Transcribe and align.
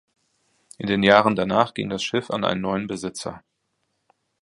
In 0.79 0.87
den 0.87 1.03
Jahren 1.03 1.35
danach 1.35 1.75
ging 1.75 1.87
das 1.89 2.01
Schiff 2.01 2.31
an 2.31 2.43
einen 2.43 2.61
neuen 2.61 2.87
Besitzer. 2.87 3.43